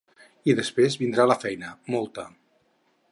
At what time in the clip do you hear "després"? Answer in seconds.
0.59-0.97